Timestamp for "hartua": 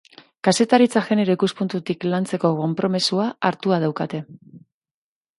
3.51-3.79